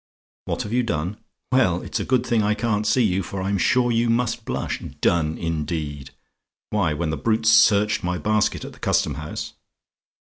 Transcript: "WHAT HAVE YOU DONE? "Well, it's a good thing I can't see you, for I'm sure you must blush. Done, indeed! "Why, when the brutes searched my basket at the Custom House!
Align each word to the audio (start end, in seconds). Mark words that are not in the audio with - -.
"WHAT 0.45 0.63
HAVE 0.63 0.73
YOU 0.73 0.81
DONE? 0.81 1.17
"Well, 1.51 1.83
it's 1.83 1.99
a 1.99 2.03
good 2.05 2.25
thing 2.25 2.41
I 2.41 2.55
can't 2.55 2.87
see 2.87 3.03
you, 3.03 3.21
for 3.21 3.43
I'm 3.43 3.59
sure 3.59 3.91
you 3.91 4.09
must 4.09 4.45
blush. 4.45 4.79
Done, 4.99 5.37
indeed! 5.37 6.09
"Why, 6.71 6.91
when 6.95 7.11
the 7.11 7.17
brutes 7.17 7.51
searched 7.51 8.03
my 8.03 8.17
basket 8.17 8.65
at 8.65 8.73
the 8.73 8.79
Custom 8.79 9.13
House! 9.13 9.53